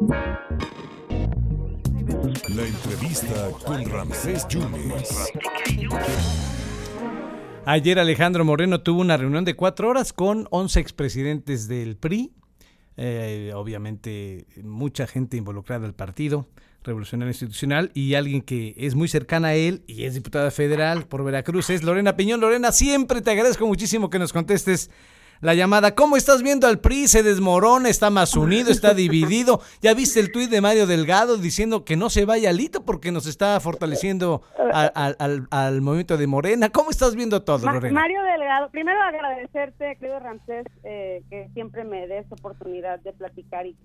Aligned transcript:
La 0.00 0.14
entrevista 2.64 3.50
con 3.64 3.84
Ramsés 3.84 4.46
Yunes. 4.48 5.32
Ayer 7.64 7.98
Alejandro 7.98 8.44
Moreno 8.44 8.80
tuvo 8.80 9.00
una 9.00 9.16
reunión 9.16 9.44
de 9.44 9.56
cuatro 9.56 9.88
horas 9.88 10.12
con 10.12 10.46
11 10.50 10.78
expresidentes 10.78 11.66
del 11.66 11.96
PRI, 11.96 12.30
eh, 12.96 13.50
obviamente 13.56 14.46
mucha 14.62 15.08
gente 15.08 15.36
involucrada 15.36 15.86
al 15.86 15.94
partido 15.94 16.48
revolucionario 16.84 17.30
institucional 17.30 17.90
y 17.92 18.14
alguien 18.14 18.42
que 18.42 18.74
es 18.76 18.94
muy 18.94 19.08
cercana 19.08 19.48
a 19.48 19.54
él 19.54 19.82
y 19.88 20.04
es 20.04 20.14
diputada 20.14 20.52
federal 20.52 21.06
por 21.06 21.24
Veracruz 21.24 21.70
es 21.70 21.82
Lorena 21.82 22.14
Piñón. 22.16 22.40
Lorena, 22.40 22.70
siempre 22.70 23.20
te 23.20 23.32
agradezco 23.32 23.66
muchísimo 23.66 24.10
que 24.10 24.20
nos 24.20 24.32
contestes 24.32 24.90
la 25.40 25.54
llamada. 25.54 25.94
¿Cómo 25.94 26.16
estás 26.16 26.42
viendo 26.42 26.66
al 26.66 26.80
PRI? 26.80 27.08
Se 27.08 27.22
desmorona, 27.22 27.88
está 27.88 28.10
más 28.10 28.36
unido, 28.36 28.70
está 28.70 28.94
dividido. 28.94 29.60
Ya 29.80 29.94
viste 29.94 30.20
el 30.20 30.32
tuit 30.32 30.50
de 30.50 30.60
Mario 30.60 30.86
Delgado 30.86 31.36
diciendo 31.36 31.84
que 31.84 31.96
no 31.96 32.10
se 32.10 32.24
vaya 32.24 32.50
Alito 32.50 32.84
porque 32.84 33.12
nos 33.12 33.26
está 33.26 33.58
fortaleciendo 33.60 34.42
al, 34.72 35.80
movimiento 35.80 36.16
de 36.16 36.26
Morena. 36.26 36.70
¿Cómo 36.70 36.90
estás 36.90 37.14
viendo 37.14 37.42
todo, 37.42 37.70
Lorena? 37.70 38.00
Mario 38.00 38.22
Delgado, 38.22 38.70
primero 38.70 39.00
agradecerte, 39.00 39.96
querido 39.96 40.18
Ramsés, 40.18 40.66
eh, 40.84 41.22
que 41.30 41.48
siempre 41.54 41.84
me 41.84 42.06
des 42.06 42.30
oportunidad 42.30 42.98
de 43.00 43.12
platicar 43.12 43.66
y, 43.66 43.76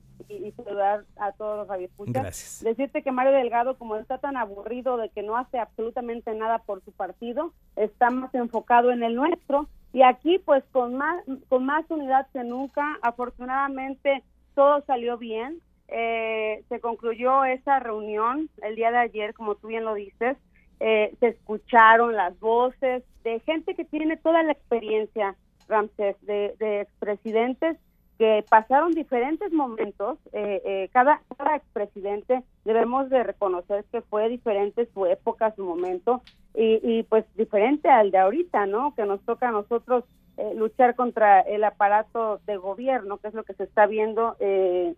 saludar 0.55 1.03
a 1.17 1.31
todos 1.33 1.57
los 1.57 1.67
radioescuchas. 1.67 2.13
Gracias. 2.13 2.63
Decirte 2.63 3.01
que 3.01 3.11
Mario 3.11 3.33
Delgado, 3.33 3.77
como 3.77 3.97
está 3.97 4.19
tan 4.19 4.37
aburrido 4.37 4.97
de 4.97 5.09
que 5.09 5.21
no 5.21 5.35
hace 5.35 5.59
absolutamente 5.59 6.33
nada 6.33 6.59
por 6.59 6.83
su 6.83 6.91
partido, 6.91 7.53
está 7.75 8.09
más 8.09 8.33
enfocado 8.33 8.91
en 8.91 9.03
el 9.03 9.15
nuestro 9.15 9.67
y 9.93 10.01
aquí 10.01 10.39
pues 10.39 10.63
con 10.71 10.95
más 10.95 11.23
con 11.47 11.65
más 11.65 11.85
unidad 11.89 12.27
que 12.33 12.43
nunca 12.43 12.97
afortunadamente 13.01 14.23
todo 14.55 14.81
salió 14.85 15.17
bien. 15.17 15.61
Eh, 15.87 16.63
se 16.69 16.79
concluyó 16.79 17.45
esa 17.45 17.79
reunión 17.79 18.49
el 18.63 18.75
día 18.75 18.91
de 18.91 18.97
ayer 18.97 19.33
como 19.33 19.55
tú 19.55 19.67
bien 19.67 19.85
lo 19.85 19.93
dices. 19.93 20.37
Eh, 20.79 21.15
se 21.19 21.27
escucharon 21.27 22.15
las 22.15 22.37
voces 22.39 23.03
de 23.23 23.39
gente 23.41 23.75
que 23.75 23.85
tiene 23.85 24.17
toda 24.17 24.43
la 24.43 24.51
experiencia 24.51 25.35
Ramsés 25.67 26.17
de, 26.25 26.55
de 26.59 26.81
expresidentes 26.81 27.77
que 28.17 28.43
pasaron 28.49 28.91
diferentes 28.91 29.51
momentos. 29.51 30.17
Eh, 30.33 30.61
eh, 30.65 30.89
cada, 30.91 31.21
cada 31.37 31.55
expresidente 31.55 32.43
debemos 32.65 33.09
de 33.09 33.23
reconocer 33.23 33.85
que 33.91 34.01
fue 34.01 34.29
diferente 34.29 34.87
su 34.93 35.05
época, 35.05 35.53
su 35.55 35.63
momento, 35.63 36.21
y, 36.53 36.79
y 36.83 37.03
pues 37.03 37.25
diferente 37.35 37.89
al 37.89 38.11
de 38.11 38.17
ahorita, 38.19 38.65
¿no? 38.65 38.93
Que 38.95 39.05
nos 39.05 39.21
toca 39.21 39.49
a 39.49 39.51
nosotros 39.51 40.03
eh, 40.35 40.53
luchar 40.55 40.95
contra 40.95 41.41
el 41.41 41.63
aparato 41.63 42.39
de 42.47 42.57
gobierno, 42.57 43.17
que 43.17 43.27
es 43.27 43.35
lo 43.35 43.43
que 43.43 43.53
se 43.53 43.65
está 43.65 43.85
viendo 43.85 44.35
en 44.39 44.95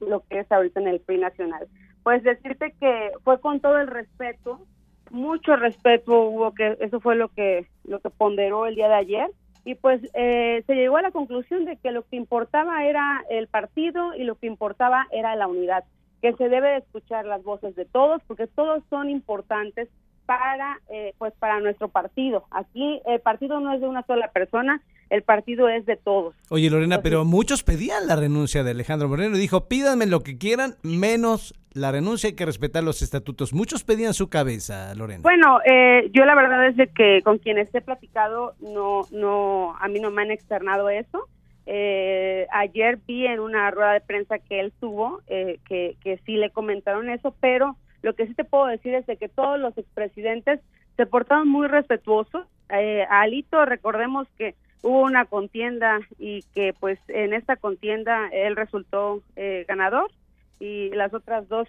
lo 0.00 0.20
que 0.20 0.40
es 0.40 0.50
ahorita 0.50 0.80
en 0.80 0.88
el 0.88 1.00
PRI 1.00 1.18
nacional. 1.18 1.68
Pues 2.02 2.22
decirte 2.22 2.74
que 2.80 3.12
fue 3.24 3.40
con 3.40 3.60
todo 3.60 3.78
el 3.78 3.88
respeto, 3.88 4.60
mucho 5.10 5.56
respeto 5.56 6.18
hubo, 6.28 6.54
que 6.54 6.78
eso 6.80 6.98
fue 7.00 7.14
lo 7.14 7.28
que, 7.28 7.66
lo 7.84 8.00
que 8.00 8.08
ponderó 8.08 8.64
el 8.64 8.74
día 8.74 8.88
de 8.88 8.94
ayer, 8.94 9.30
y 9.66 9.74
pues 9.74 10.00
eh, 10.14 10.62
se 10.66 10.74
llegó 10.74 10.96
a 10.96 11.02
la 11.02 11.10
conclusión 11.10 11.66
de 11.66 11.76
que 11.76 11.90
lo 11.90 12.02
que 12.06 12.16
importaba 12.16 12.84
era 12.84 13.22
el 13.28 13.48
partido 13.48 14.14
y 14.14 14.24
lo 14.24 14.36
que 14.36 14.46
importaba 14.46 15.06
era 15.10 15.36
la 15.36 15.46
unidad, 15.46 15.84
que 16.22 16.32
se 16.34 16.48
debe 16.48 16.76
escuchar 16.76 17.26
las 17.26 17.42
voces 17.42 17.74
de 17.76 17.84
todos 17.84 18.22
porque 18.26 18.46
todos 18.46 18.82
son 18.88 19.10
importantes 19.10 19.88
para 20.26 20.80
eh, 20.90 21.14
pues 21.18 21.32
para 21.38 21.60
nuestro 21.60 21.88
partido. 21.88 22.44
Aquí 22.50 23.00
el 23.06 23.20
partido 23.20 23.60
no 23.60 23.72
es 23.72 23.80
de 23.80 23.88
una 23.88 24.04
sola 24.06 24.28
persona, 24.28 24.82
el 25.10 25.22
partido 25.22 25.68
es 25.68 25.86
de 25.86 25.96
todos. 25.96 26.34
Oye 26.48 26.70
Lorena, 26.70 27.02
pero 27.02 27.24
muchos 27.24 27.62
pedían 27.62 28.06
la 28.06 28.16
renuncia 28.16 28.64
de 28.64 28.72
Alejandro 28.72 29.08
Moreno. 29.08 29.36
Dijo, 29.36 29.68
pídanme 29.68 30.06
lo 30.06 30.20
que 30.20 30.38
quieran, 30.38 30.74
menos 30.82 31.54
la 31.74 31.90
renuncia, 31.90 32.28
hay 32.28 32.36
que 32.36 32.46
respetar 32.46 32.84
los 32.84 33.02
estatutos. 33.02 33.52
Muchos 33.52 33.82
pedían 33.82 34.14
su 34.14 34.28
cabeza, 34.28 34.94
Lorena. 34.94 35.22
Bueno, 35.22 35.58
eh, 35.64 36.08
yo 36.12 36.24
la 36.24 36.34
verdad 36.36 36.68
es 36.68 36.76
de 36.76 36.86
que 36.86 37.20
con 37.22 37.38
quienes 37.38 37.74
he 37.74 37.80
platicado, 37.80 38.54
no, 38.60 39.02
no, 39.10 39.76
a 39.80 39.88
mí 39.88 39.98
no 39.98 40.10
me 40.10 40.22
han 40.22 40.30
externado 40.30 40.88
eso. 40.88 41.28
Eh, 41.66 42.46
ayer 42.52 42.98
vi 43.06 43.26
en 43.26 43.40
una 43.40 43.70
rueda 43.70 43.92
de 43.92 44.00
prensa 44.00 44.38
que 44.38 44.60
él 44.60 44.72
tuvo, 44.78 45.20
eh, 45.26 45.58
que, 45.66 45.96
que 46.02 46.18
sí 46.24 46.36
le 46.36 46.50
comentaron 46.50 47.10
eso, 47.10 47.34
pero 47.40 47.76
lo 48.04 48.14
que 48.14 48.26
sí 48.26 48.34
te 48.34 48.44
puedo 48.44 48.66
decir 48.66 48.94
es 48.94 49.06
de 49.06 49.16
que 49.16 49.28
todos 49.28 49.58
los 49.58 49.76
expresidentes 49.78 50.60
se 50.96 51.06
portaron 51.06 51.48
muy 51.48 51.66
respetuosos. 51.66 52.46
Eh, 52.68 53.04
a 53.08 53.22
Alito, 53.22 53.64
recordemos 53.64 54.28
que 54.36 54.54
hubo 54.82 55.00
una 55.00 55.24
contienda 55.24 56.00
y 56.18 56.42
que 56.54 56.74
pues 56.78 56.98
en 57.08 57.32
esta 57.32 57.56
contienda 57.56 58.28
él 58.30 58.56
resultó 58.56 59.22
eh, 59.36 59.64
ganador 59.66 60.10
y 60.60 60.90
las 60.90 61.14
otras 61.14 61.48
dos 61.48 61.66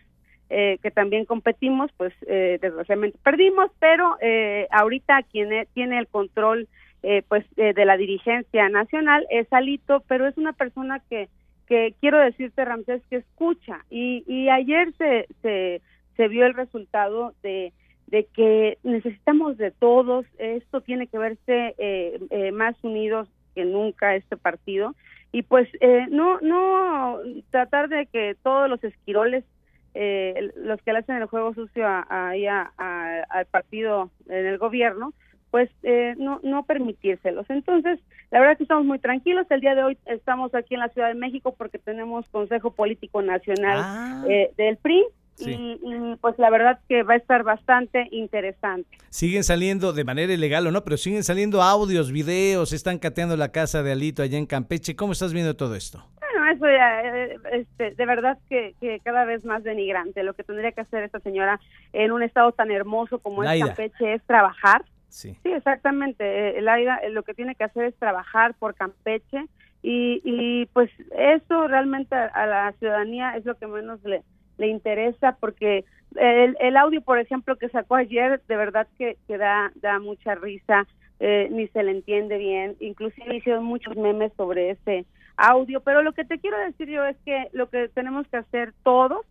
eh, 0.50 0.78
que 0.84 0.92
también 0.92 1.24
competimos, 1.26 1.90
pues 1.96 2.14
eh, 2.28 2.60
desgraciadamente 2.62 3.18
perdimos, 3.24 3.72
pero 3.80 4.18
eh, 4.22 4.68
ahorita 4.72 5.24
quien 5.32 5.54
e, 5.54 5.68
tiene 5.74 5.98
el 5.98 6.08
control 6.08 6.68
eh, 7.02 7.24
pues 7.28 7.46
de 7.56 7.86
la 7.86 7.98
dirigencia 7.98 8.68
nacional 8.68 9.26
es 9.30 9.52
Alito, 9.54 10.04
pero 10.08 10.28
es 10.28 10.38
una 10.38 10.54
persona 10.54 11.02
que, 11.10 11.30
que 11.68 11.94
quiero 12.02 12.20
decirte, 12.20 12.66
Ramsés, 12.66 13.02
que 13.10 13.18
escucha 13.18 13.86
y, 13.90 14.24
y 14.28 14.50
ayer 14.50 14.92
se, 14.98 15.28
se, 15.42 15.82
se 16.18 16.28
vio 16.28 16.46
el 16.46 16.54
resultado 16.54 17.34
de 17.44 17.74
de 18.08 18.26
que 18.26 18.78
necesitamos 18.84 19.58
de 19.58 19.72
todos, 19.72 20.28
esto 20.38 20.82
tiene 20.82 21.08
que 21.08 21.18
verse 21.18 21.74
eh, 21.80 22.20
eh, 22.30 22.52
más 22.52 22.76
unidos 22.84 23.28
que 23.56 23.66
nunca 23.66 24.16
este 24.16 24.38
partido. 24.38 24.94
Y 25.32 25.42
pues 25.42 25.68
eh, 25.82 26.06
no 26.12 26.40
no 26.42 27.18
tratar 27.50 27.90
de 27.90 28.06
que 28.06 28.36
todos 28.44 28.70
los 28.70 28.84
esquiroles 28.84 29.44
eh, 29.96 30.52
los 30.56 30.80
que 30.84 30.94
le 30.94 31.00
hacen 31.00 31.16
el 31.16 31.26
juego 31.26 31.54
sucio 31.56 31.88
a, 31.88 32.06
a, 32.10 33.24
al 33.30 33.46
partido 33.48 34.12
en 34.30 34.46
el 34.46 34.58
gobierno 34.58 35.14
pues 35.52 35.70
eh, 35.84 36.16
no 36.18 36.40
no 36.44 36.64
permitírselos. 36.66 37.50
Entonces 37.50 38.00
la 38.30 38.40
verdad 38.40 38.54
es 38.54 38.58
que 38.60 38.64
estamos 38.66 38.86
muy 38.86 39.00
tranquilos. 39.00 39.48
El 39.50 39.62
día 39.62 39.74
de 39.74 39.84
hoy 39.84 39.98
estamos 40.06 40.54
aquí 40.54 40.74
en 40.76 40.82
la 40.82 40.90
Ciudad 40.90 41.08
de 41.08 41.16
México 41.16 41.56
porque 41.58 41.80
tenemos 41.80 42.28
Consejo 42.30 42.72
Político 42.72 43.22
Nacional 43.22 43.80
Ah. 43.84 44.26
eh, 44.30 44.52
del 44.58 44.78
PRI 44.78 45.06
Sí. 45.36 45.52
y, 45.52 45.80
y, 45.84 46.16
pues 46.22 46.40
la 46.40 46.50
verdad 46.50 46.80
que 46.88 47.04
va 47.04 47.16
a 47.16 47.18
estar 47.18 47.44
bastante 47.44 48.08
interesante 48.12 48.98
Siguen 49.16 49.46
saliendo 49.46 49.94
de 49.94 50.04
manera 50.04 50.34
ilegal 50.34 50.68
o 50.68 50.72
no, 50.72 50.84
pero 50.84 50.98
siguen 50.98 51.24
saliendo 51.24 51.62
audios, 51.62 52.12
videos, 52.12 52.74
están 52.74 53.00
cateando 53.00 53.38
la 53.38 53.54
casa 53.54 53.82
de 53.82 53.94
Alito 53.94 54.22
allá 54.22 54.38
en 54.38 54.46
Campeche. 54.46 54.98
¿Cómo 54.98 55.14
estás 55.14 55.32
viendo 55.32 55.56
todo 55.56 55.76
esto? 55.76 56.06
Bueno, 56.20 56.52
eso 56.52 56.66
ya, 56.66 57.02
eh, 57.02 57.38
este, 57.54 57.92
de 57.92 58.06
verdad 58.06 58.38
que, 58.50 58.76
que 58.82 59.00
cada 59.00 59.24
vez 59.24 59.46
más 59.46 59.64
denigrante. 59.64 60.22
Lo 60.24 60.34
que 60.34 60.44
tendría 60.44 60.74
que 60.74 60.82
hacer 60.82 61.04
esta 61.04 61.22
señora 61.22 61.62
en 61.94 62.12
un 62.12 62.24
estado 62.24 62.52
tan 62.52 62.72
hermoso 62.72 63.20
como 63.20 63.42
es 63.44 63.48
Laida. 63.48 63.68
Campeche 63.68 64.16
es 64.16 64.24
trabajar. 64.24 64.84
Sí. 65.08 65.38
Sí, 65.44 65.50
exactamente. 65.54 66.58
Eh, 66.58 66.62
Laida 66.62 66.98
eh, 66.98 67.10
lo 67.10 67.24
que 67.24 67.34
tiene 67.34 67.56
que 67.56 67.64
hacer 67.64 67.86
es 67.86 67.96
trabajar 67.96 68.54
por 68.56 68.76
Campeche 68.76 69.46
y, 69.82 70.22
y 70.26 70.66
pues 70.74 70.92
eso 71.18 71.70
realmente 71.70 72.16
a, 72.16 72.26
a 72.26 72.46
la 72.48 72.74
ciudadanía 72.80 73.38
es 73.38 73.46
lo 73.46 73.56
que 73.56 73.68
menos 73.68 74.04
le, 74.04 74.24
le 74.58 74.68
interesa 74.68 75.38
porque 75.40 75.86
el, 76.16 76.56
el 76.60 76.78
audio, 76.78 77.02
por 77.02 77.20
ejemplo, 77.20 77.58
que 77.58 77.70
sacó 77.70 77.96
ayer, 77.96 78.42
de 78.48 78.56
verdad 78.56 78.88
que, 78.98 79.18
que 79.28 79.38
da, 79.38 79.72
da 79.76 80.00
mucha 80.00 80.36
risa, 80.36 80.88
eh, 81.20 81.48
ni 81.52 81.68
se 81.70 81.84
le 81.84 81.92
entiende 81.92 82.38
bien, 82.38 82.76
inclusive 82.80 83.38
hicieron 83.38 83.64
muchos 83.64 83.96
memes 83.96 84.34
sobre 84.36 84.72
ese 84.72 85.06
audio, 85.38 85.82
pero 85.82 86.02
lo 86.02 86.14
que 86.14 86.26
te 86.26 86.40
quiero 86.40 86.58
decir 86.60 86.90
yo 86.90 87.06
es 87.06 87.18
que 87.26 87.50
lo 87.54 87.70
que 87.70 87.90
tenemos 87.90 88.28
que 88.28 88.38
hacer 88.38 88.74
todos, 88.84 89.26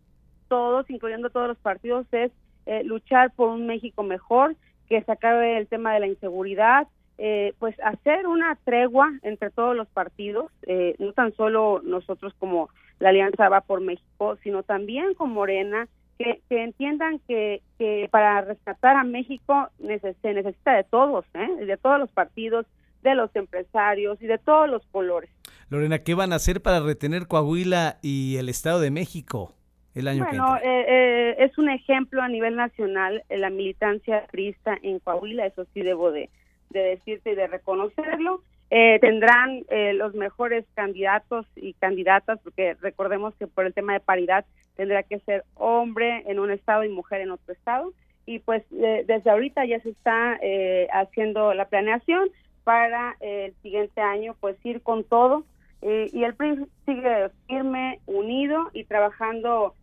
todos, 0.49 0.89
incluyendo 0.91 1.31
todos 1.31 1.49
los 1.49 1.59
partidos, 1.59 2.07
es 2.13 2.31
eh, 2.67 2.83
luchar 2.85 3.33
por 3.33 3.49
un 3.49 3.67
México 3.67 4.03
mejor, 4.03 4.57
que 4.89 5.03
se 5.03 5.13
acabe 5.13 5.57
el 5.59 5.67
tema 5.67 5.95
de 5.95 6.01
la 6.01 6.07
inseguridad, 6.07 6.89
eh, 7.17 7.55
pues 7.59 7.77
hacer 7.81 8.27
una 8.27 8.57
tregua 8.65 9.13
entre 9.23 9.51
todos 9.51 9.77
los 9.77 9.89
partidos, 9.89 10.51
eh, 10.67 10.95
no 10.99 11.13
tan 11.13 11.33
solo 11.35 11.81
nosotros 11.85 12.35
como 12.39 12.71
la 13.01 13.11
Alianza 13.11 13.49
Va 13.49 13.61
por 13.63 13.81
México, 13.81 14.37
sino 14.43 14.63
también 14.63 15.15
con 15.15 15.31
Morena, 15.31 15.89
que, 16.19 16.41
que 16.49 16.63
entiendan 16.63 17.19
que, 17.27 17.61
que 17.79 18.09
para 18.11 18.41
rescatar 18.43 18.97
a 18.97 19.05
México 19.05 19.69
neces- 19.81 20.15
se 20.23 20.33
necesita 20.33 20.73
de 20.75 20.85
todos, 20.85 21.25
¿eh? 21.35 21.65
de 21.65 21.77
todos 21.77 21.99
los 21.99 22.11
partidos, 22.11 22.67
de 23.03 23.15
los 23.15 23.35
empresarios 23.37 24.21
y 24.23 24.27
de 24.27 24.39
todos 24.39 24.69
los 24.69 24.87
colores. 24.87 25.29
Lorena, 25.71 25.99
¿qué 25.99 26.15
van 26.15 26.33
a 26.33 26.37
hacer 26.37 26.63
para 26.63 26.81
retener 26.81 27.27
Coahuila 27.27 27.99
y 28.01 28.37
el 28.37 28.49
Estado 28.49 28.81
de 28.81 28.91
México 28.91 29.53
el 29.95 30.09
año 30.09 30.25
Bueno, 30.25 30.57
que 30.63 30.69
eh, 30.69 30.85
eh, 30.89 31.37
es 31.39 31.59
un 31.59 31.69
ejemplo 31.69 32.23
a 32.23 32.29
nivel 32.29 32.55
nacional 32.57 33.25
eh, 33.29 33.39
la 33.39 33.51
militancia 33.51 34.27
crista 34.31 34.77
en 34.83 35.01
Coahuila, 35.01 35.47
eso 35.47 35.67
sí 35.75 35.83
debo 35.83 36.13
de, 36.13 36.31
de 36.71 36.81
decirte 36.81 37.33
y 37.33 37.35
de 37.35 37.47
reconocerlo. 37.47 38.43
Eh, 38.77 38.99
tendrán 39.01 39.65
eh, 39.69 39.93
los 39.93 40.15
mejores 40.15 40.65
candidatos 40.75 41.47
y 41.55 41.75
candidatas, 41.75 42.41
porque 42.43 42.75
recordemos 42.81 43.33
que 43.37 43.47
por 43.47 43.67
el 43.67 43.73
tema 43.73 43.93
de 43.93 44.01
paridad 44.01 44.45
tendrá 44.75 45.05
que 45.05 45.21
ser 45.21 45.45
hombre 45.55 46.25
en 46.27 46.41
un 46.41 46.51
estado 46.51 46.83
y 46.83 46.89
mujer 46.89 47.21
en 47.21 47.31
otro 47.31 47.55
estado. 47.55 47.93
Y 48.27 48.41
pues 48.41 48.65
eh, 48.73 49.05
desde 49.07 49.31
ahorita 49.31 49.65
ya 49.65 49.79
se 49.79 49.91
está 49.91 50.41
eh, 50.43 50.89
haciendo 50.93 51.55
la 51.55 51.67
planeación 51.69 52.29
para 52.65 53.17
eh, 53.21 53.47
el 53.47 53.55
siguiente 53.63 54.01
año, 54.01 54.35
pues 54.41 54.57
ir 54.65 54.83
con 54.83 55.05
todo 55.05 55.45
y 55.83 56.25
el 56.25 56.35
PRI 56.35 56.67
sigue 56.87 57.29
firme, 57.47 58.01
unido 58.07 58.71
y 58.73 58.85
trabajando 58.85 59.75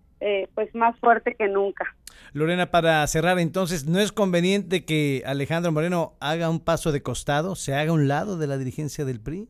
pues 0.55 0.73
más 0.73 0.99
fuerte 0.99 1.35
que 1.35 1.47
nunca. 1.47 1.95
Lorena, 2.33 2.71
para 2.71 3.05
cerrar 3.07 3.39
entonces, 3.39 3.87
¿no 3.87 3.99
es 3.99 4.11
conveniente 4.11 4.85
que 4.85 5.23
Alejandro 5.25 5.71
Moreno 5.71 6.13
haga 6.19 6.49
un 6.49 6.59
paso 6.59 6.91
de 6.91 7.01
costado, 7.01 7.55
se 7.55 7.73
haga 7.73 7.91
un 7.91 8.07
lado 8.07 8.37
de 8.37 8.47
la 8.47 8.57
dirigencia 8.57 9.05
del 9.05 9.19
PRI? 9.19 9.47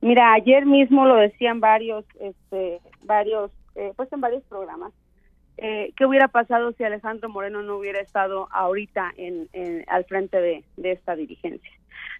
Mira, 0.00 0.34
ayer 0.34 0.66
mismo 0.66 1.06
lo 1.06 1.16
decían 1.16 1.60
varios, 1.60 2.04
este, 2.20 2.80
varios, 3.04 3.50
eh, 3.74 3.92
pues 3.96 4.12
en 4.12 4.20
varios 4.20 4.42
programas. 4.44 4.92
Eh, 5.58 5.92
¿Qué 5.96 6.04
hubiera 6.04 6.28
pasado 6.28 6.72
si 6.72 6.84
Alejandro 6.84 7.30
Moreno 7.30 7.62
no 7.62 7.78
hubiera 7.78 8.00
estado 8.00 8.48
ahorita 8.52 9.12
en, 9.16 9.48
al 9.88 10.04
frente 10.04 10.38
de, 10.38 10.64
esta 10.82 11.16
dirigencia? 11.16 11.70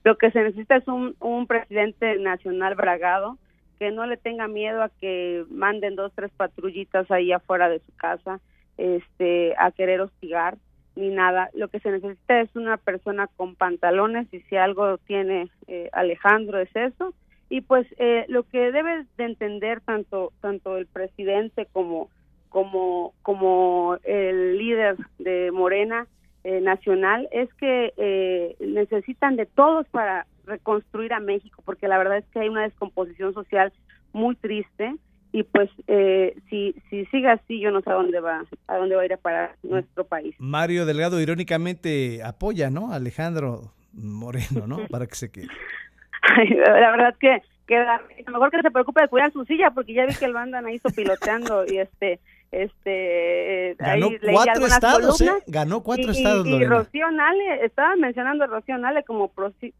Lo 0.04 0.16
que 0.16 0.30
se 0.30 0.42
necesita 0.42 0.76
es 0.76 0.88
un, 0.88 1.16
un 1.20 1.46
presidente 1.46 2.18
nacional 2.18 2.74
bragado 2.76 3.36
que 3.78 3.90
no 3.90 4.06
le 4.06 4.16
tenga 4.16 4.48
miedo 4.48 4.82
a 4.82 4.88
que 4.88 5.44
manden 5.50 5.96
dos, 5.96 6.12
tres 6.14 6.30
patrullitas 6.34 7.10
ahí 7.10 7.32
afuera 7.32 7.68
de 7.68 7.80
su 7.80 7.94
casa, 7.96 8.40
este, 8.78 9.54
a 9.58 9.70
querer 9.70 10.00
hostigar 10.00 10.56
ni 10.96 11.10
nada. 11.10 11.50
Lo 11.54 11.68
que 11.68 11.80
se 11.80 11.90
necesita 11.90 12.40
es 12.40 12.54
una 12.56 12.78
persona 12.78 13.28
con 13.36 13.54
pantalones 13.54 14.32
y 14.32 14.40
si 14.42 14.56
algo 14.56 14.98
tiene 14.98 15.50
eh, 15.68 15.90
Alejandro 15.92 16.58
es 16.58 16.74
eso. 16.74 17.14
Y 17.48 17.60
pues 17.60 17.86
eh, 17.98 18.24
lo 18.28 18.42
que 18.42 18.72
debe 18.72 19.04
de 19.16 19.24
entender 19.24 19.80
tanto 19.82 20.32
tanto 20.40 20.76
el 20.78 20.86
presidente 20.86 21.66
como 21.72 22.08
como 22.48 23.12
como 23.22 23.98
el 24.02 24.58
líder 24.58 24.96
de 25.18 25.52
Morena 25.52 26.06
eh, 26.42 26.60
nacional 26.60 27.28
es 27.30 27.52
que 27.54 28.56
necesitan 28.58 29.36
de 29.36 29.46
todos 29.46 29.86
para 29.88 30.26
reconstruir 30.44 31.12
a 31.12 31.20
México, 31.20 31.62
porque 31.64 31.88
la 31.88 31.98
verdad 31.98 32.18
es 32.18 32.24
que 32.32 32.40
hay 32.40 32.48
una 32.48 32.62
descomposición 32.62 33.34
social 33.34 33.72
muy 34.12 34.34
triste 34.36 34.96
y 35.36 35.42
pues 35.42 35.68
eh, 35.86 36.34
si 36.48 36.74
si 36.88 37.04
sigue 37.06 37.28
así 37.28 37.60
yo 37.60 37.70
no 37.70 37.82
sé 37.82 37.90
a 37.90 37.92
dónde 37.92 38.20
va 38.20 38.42
a 38.68 38.76
dónde 38.78 38.96
va 38.96 39.02
a 39.02 39.04
ir 39.04 39.12
a 39.12 39.18
parar 39.18 39.54
nuestro 39.62 40.04
país. 40.04 40.34
Mario 40.38 40.86
Delgado 40.86 41.20
irónicamente 41.20 42.22
apoya 42.24 42.70
no 42.70 42.90
Alejandro 42.90 43.74
Moreno 43.92 44.66
no 44.66 44.78
para 44.88 45.06
que 45.06 45.14
se 45.14 45.30
quede. 45.30 45.48
La 46.56 46.90
verdad 46.90 47.14
que 47.20 47.42
que 47.66 47.84
mejor 48.32 48.50
que 48.50 48.62
se 48.62 48.70
preocupe 48.70 49.02
de 49.02 49.08
cuidar 49.08 49.30
su 49.30 49.44
silla 49.44 49.72
porque 49.72 49.92
ya 49.92 50.06
vi 50.06 50.14
que 50.14 50.24
el 50.24 50.34
andan 50.38 50.64
ahí 50.64 50.80
piloteando 50.94 51.66
y 51.66 51.80
este 51.80 52.18
este 52.50 53.76
ganó 53.78 54.08
cuatro 54.32 54.66
estados 54.66 55.20
¿eh? 55.20 55.30
ganó 55.48 55.82
cuatro 55.82 56.12
estados 56.12 56.46
y, 56.46 56.64
Rocío 56.64 57.10
Nale 57.10 57.62
estaba 57.62 57.94
mencionando 57.96 58.44
a 58.44 58.46
Rocío 58.46 58.78
Nale 58.78 59.04
como 59.04 59.30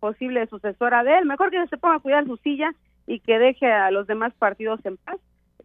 posible 0.00 0.46
sucesora 0.48 1.02
de 1.02 1.16
él. 1.16 1.24
Mejor 1.24 1.50
que 1.50 1.66
se 1.68 1.78
ponga 1.78 1.94
a 1.94 2.00
cuidar 2.00 2.26
su 2.26 2.36
silla 2.38 2.74
y 3.06 3.20
que 3.20 3.38
deje 3.38 3.72
a 3.72 3.90
los 3.90 4.06
demás 4.06 4.34
partidos 4.34 4.84
en 4.84 4.98
paz 4.98 5.16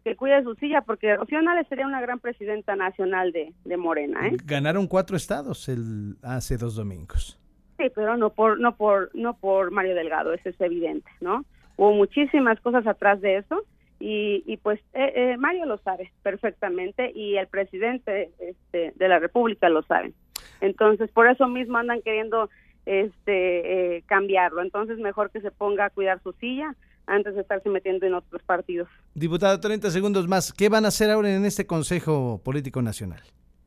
que 0.04 0.16
cuide 0.16 0.42
su 0.42 0.54
silla, 0.56 0.82
porque 0.82 1.16
Rocío 1.16 1.38
sería 1.68 1.86
una 1.86 2.00
gran 2.00 2.18
presidenta 2.18 2.76
nacional 2.76 3.32
de, 3.32 3.52
de 3.64 3.76
Morena. 3.76 4.28
¿eh? 4.28 4.36
Ganaron 4.44 4.86
cuatro 4.86 5.16
estados 5.16 5.68
el, 5.68 6.16
hace 6.22 6.56
dos 6.56 6.76
domingos. 6.76 7.38
Sí, 7.78 7.84
pero 7.94 8.16
no 8.16 8.30
por, 8.30 8.60
no 8.60 8.76
por, 8.76 9.10
no 9.14 9.34
por 9.34 9.70
Mario 9.70 9.94
Delgado, 9.94 10.32
eso 10.32 10.48
es 10.48 10.60
evidente, 10.60 11.10
¿no? 11.20 11.44
Hubo 11.76 11.92
muchísimas 11.92 12.60
cosas 12.60 12.86
atrás 12.86 13.20
de 13.20 13.38
eso 13.38 13.64
y, 13.98 14.42
y 14.46 14.56
pues 14.56 14.80
eh, 14.92 15.12
eh, 15.14 15.36
Mario 15.38 15.64
lo 15.66 15.78
sabe 15.78 16.12
perfectamente 16.22 17.12
y 17.14 17.36
el 17.36 17.46
presidente 17.46 18.30
este, 18.38 18.92
de 18.96 19.08
la 19.08 19.18
República 19.18 19.68
lo 19.68 19.82
sabe. 19.82 20.12
Entonces, 20.60 21.10
por 21.10 21.28
eso 21.28 21.48
mismo 21.48 21.78
andan 21.78 22.02
queriendo 22.02 22.50
este 22.84 23.96
eh, 23.96 24.02
cambiarlo. 24.06 24.62
Entonces, 24.62 24.98
mejor 24.98 25.30
que 25.30 25.40
se 25.40 25.50
ponga 25.50 25.86
a 25.86 25.90
cuidar 25.90 26.20
su 26.22 26.32
silla 26.34 26.74
antes 27.12 27.34
de 27.34 27.42
estarse 27.42 27.68
metiendo 27.68 28.06
en 28.06 28.14
otros 28.14 28.42
partidos. 28.42 28.88
Diputado, 29.14 29.60
30 29.60 29.90
segundos 29.90 30.26
más. 30.26 30.52
¿Qué 30.52 30.68
van 30.68 30.84
a 30.84 30.88
hacer 30.88 31.10
ahora 31.10 31.34
en 31.34 31.44
este 31.44 31.66
Consejo 31.66 32.40
Político 32.42 32.80
Nacional? 32.80 33.20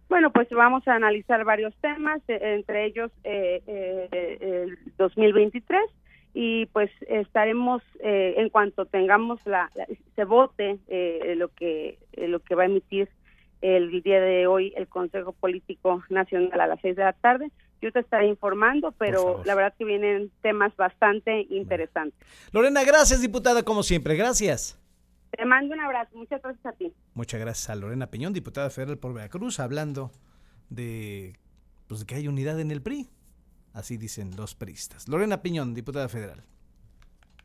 Bueno, 0.09 0.31
pues 0.31 0.47
vamos 0.49 0.87
a 0.87 0.95
analizar 0.95 1.43
varios 1.43 1.75
temas, 1.81 2.21
eh, 2.27 2.39
entre 2.41 2.85
ellos 2.85 3.11
eh, 3.23 3.61
eh, 3.67 4.37
el 4.41 4.77
2023 4.97 5.81
y 6.33 6.65
pues 6.67 6.91
estaremos 7.07 7.81
en 8.01 8.49
cuanto 8.49 8.85
tengamos 8.85 9.39
la, 9.45 9.71
se 10.15 10.25
vote 10.25 10.79
lo 11.37 11.47
que 11.47 11.97
lo 12.17 12.41
que 12.41 12.55
va 12.55 12.63
a 12.63 12.65
emitir 12.65 13.07
el 13.61 14.01
día 14.03 14.19
de 14.19 14.45
hoy 14.45 14.73
el 14.75 14.87
Consejo 14.87 15.31
Político 15.31 16.03
Nacional 16.09 16.59
a 16.59 16.67
las 16.67 16.81
seis 16.81 16.97
de 16.97 17.03
la 17.03 17.13
tarde. 17.13 17.51
Yo 17.81 17.91
te 17.91 17.99
estaré 17.99 18.27
informando, 18.27 18.91
pero 18.93 19.43
la 19.45 19.55
verdad 19.55 19.73
que 19.77 19.85
vienen 19.85 20.31
temas 20.41 20.75
bastante 20.75 21.45
interesantes. 21.49 22.19
Lorena, 22.51 22.83
gracias, 22.83 23.21
diputada, 23.21 23.63
como 23.63 23.83
siempre. 23.83 24.15
Gracias. 24.15 24.79
Te 25.31 25.45
mando 25.45 25.73
un 25.73 25.81
abrazo. 25.81 26.15
Muchas 26.15 26.41
gracias 26.41 26.65
a 26.65 26.71
ti. 26.71 26.93
Muchas 27.13 27.39
gracias 27.39 27.69
a 27.69 27.75
Lorena 27.75 28.07
Peñón, 28.07 28.33
diputada 28.33 28.69
federal 28.69 28.97
por 28.97 29.13
Veracruz, 29.13 29.59
hablando 29.59 30.11
de, 30.69 31.37
pues, 31.87 32.01
de 32.01 32.05
que 32.05 32.15
hay 32.15 32.27
unidad 32.27 32.59
en 32.59 32.71
el 32.71 32.81
PRI. 32.81 33.09
Así 33.73 33.97
dicen 33.97 34.31
los 34.37 34.55
priistas. 34.55 35.09
Lorena 35.09 35.41
Piñón, 35.41 35.73
diputada 35.73 36.07
federal. 36.07 36.43